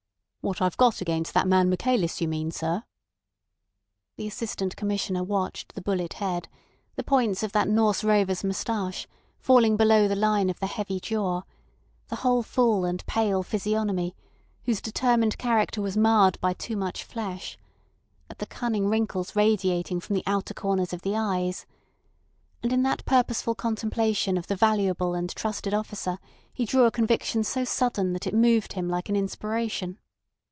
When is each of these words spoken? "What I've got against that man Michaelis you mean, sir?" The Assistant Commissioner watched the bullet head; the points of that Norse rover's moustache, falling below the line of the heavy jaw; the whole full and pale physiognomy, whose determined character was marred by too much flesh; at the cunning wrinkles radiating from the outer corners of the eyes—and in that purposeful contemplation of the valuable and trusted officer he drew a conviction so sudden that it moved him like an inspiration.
"What 0.43 0.59
I've 0.59 0.75
got 0.75 1.01
against 1.01 1.35
that 1.35 1.47
man 1.47 1.69
Michaelis 1.69 2.19
you 2.19 2.27
mean, 2.27 2.49
sir?" 2.49 2.83
The 4.15 4.25
Assistant 4.25 4.75
Commissioner 4.75 5.23
watched 5.23 5.75
the 5.75 5.83
bullet 5.83 6.13
head; 6.13 6.47
the 6.95 7.03
points 7.03 7.43
of 7.43 7.51
that 7.51 7.67
Norse 7.67 8.03
rover's 8.03 8.43
moustache, 8.43 9.07
falling 9.37 9.77
below 9.77 10.07
the 10.07 10.15
line 10.15 10.49
of 10.49 10.59
the 10.59 10.65
heavy 10.65 10.99
jaw; 10.99 11.43
the 12.07 12.15
whole 12.17 12.41
full 12.41 12.85
and 12.85 13.05
pale 13.05 13.43
physiognomy, 13.43 14.15
whose 14.63 14.81
determined 14.81 15.37
character 15.37 15.79
was 15.79 15.95
marred 15.95 16.41
by 16.41 16.53
too 16.53 16.75
much 16.75 17.03
flesh; 17.03 17.55
at 18.27 18.39
the 18.39 18.47
cunning 18.47 18.87
wrinkles 18.87 19.35
radiating 19.35 19.99
from 19.99 20.15
the 20.15 20.23
outer 20.25 20.55
corners 20.55 20.91
of 20.91 21.03
the 21.03 21.15
eyes—and 21.15 22.73
in 22.73 22.81
that 22.81 23.05
purposeful 23.05 23.53
contemplation 23.53 24.39
of 24.39 24.47
the 24.47 24.55
valuable 24.55 25.13
and 25.13 25.35
trusted 25.35 25.75
officer 25.75 26.17
he 26.51 26.65
drew 26.65 26.85
a 26.85 26.91
conviction 26.91 27.43
so 27.43 27.63
sudden 27.63 28.13
that 28.13 28.25
it 28.25 28.33
moved 28.33 28.73
him 28.73 28.89
like 28.89 29.07
an 29.07 29.15
inspiration. 29.15 29.99